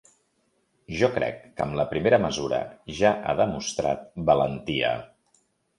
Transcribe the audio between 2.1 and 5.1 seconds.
mesura ja ha demostrat valentia.